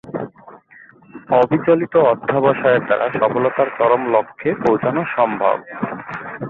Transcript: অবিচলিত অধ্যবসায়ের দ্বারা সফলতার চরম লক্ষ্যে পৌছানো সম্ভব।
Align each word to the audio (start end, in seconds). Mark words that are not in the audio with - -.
অবিচলিত 1.39 1.93
অধ্যবসায়ের 2.11 2.83
দ্বারা 2.85 3.07
সফলতার 3.19 3.67
চরম 3.77 4.01
লক্ষ্যে 4.13 4.49
পৌছানো 4.63 5.01
সম্ভব। 5.15 5.57